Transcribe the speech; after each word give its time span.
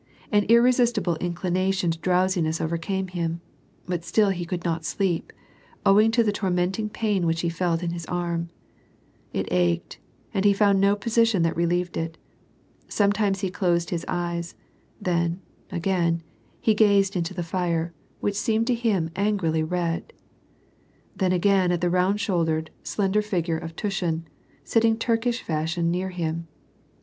An 0.31 0.45
irresistible 0.45 1.15
inclination 1.17 1.91
to 1.91 1.99
drow^siness 1.99 2.59
overcame 2.59 3.09
him, 3.09 3.39
but 3.85 4.03
still 4.03 4.31
he 4.31 4.45
could 4.45 4.65
not 4.65 4.83
sleep, 4.83 5.31
owing 5.85 6.09
to 6.09 6.23
the 6.23 6.31
tormenting 6.31 6.89
pain 6.89 7.27
which 7.27 7.41
he 7.41 7.49
felt 7.49 7.83
in 7.83 7.91
his 7.91 8.07
arm; 8.07 8.49
it 9.31 9.47
ached, 9.51 9.99
and 10.33 10.43
he 10.43 10.53
found 10.53 10.81
no 10.81 10.95
position 10.95 11.43
that 11.43 11.55
relieved 11.55 11.95
it 11.97 12.17
Sometimes 12.87 13.41
he 13.41 13.51
closed 13.51 13.91
his 13.91 14.03
eyes, 14.07 14.55
then, 14.99 15.39
again, 15.71 16.23
he 16.59 16.73
gazed 16.73 17.15
into 17.15 17.35
the 17.35 17.43
fire, 17.43 17.93
which 18.21 18.33
seemed 18.33 18.65
to 18.65 18.73
him 18.73 19.11
angrily 19.15 19.61
red; 19.61 20.13
then 21.15 21.31
again 21.31 21.71
at 21.71 21.79
the 21.79 21.91
round 21.91 22.19
shouldered, 22.19 22.71
slender 22.81 23.21
figure 23.21 23.59
of 23.59 23.75
Tushin, 23.75 24.25
sitting 24.63 24.97
Turkish 24.97 25.43
fashion 25.43 25.91
near 25.91 26.09
him. 26.09 26.47